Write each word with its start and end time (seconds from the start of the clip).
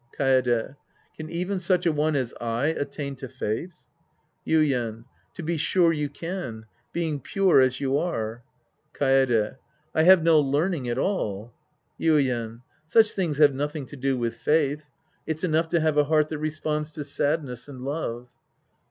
Kaede. 0.17 0.77
Can 1.15 1.29
even 1.29 1.59
such 1.59 1.85
a 1.85 1.91
one 1.91 2.15
as 2.15 2.33
I 2.41 2.69
attain 2.69 3.15
to 3.17 3.29
faith? 3.29 3.83
Yuien. 4.47 5.05
To 5.35 5.43
be 5.43 5.57
sure 5.57 5.93
you 5.93 6.09
can. 6.09 6.65
Being 6.91 7.19
pure 7.19 7.61
as 7.61 7.79
you 7.79 7.99
are. 7.99 8.41
Kaede. 8.95 9.57
I 9.93 10.01
have 10.01 10.23
no 10.23 10.39
learning 10.39 10.89
at 10.89 10.97
all. 10.97 11.53
Yuien. 11.99 12.63
Such 12.83 13.11
things 13.11 13.37
have 13.37 13.53
nothing 13.53 13.85
to 13.85 13.95
do 13.95 14.17
with 14.17 14.37
faith. 14.37 14.89
It's 15.27 15.43
enough 15.43 15.69
to 15.69 15.79
have 15.79 15.99
a 15.99 16.05
heart 16.05 16.29
that 16.29 16.39
responds 16.39 16.91
to 16.93 17.03
sadness 17.03 17.67
and 17.67 17.81
love. 17.85 18.27